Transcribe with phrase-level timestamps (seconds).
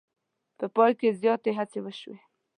[0.57, 2.17] په پای کې زیاتې هڅې وشوې.